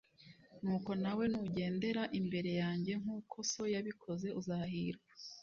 [0.61, 5.07] Nuko nawe nugendera imbere yanjye nk uko so yabikoze uzahirwa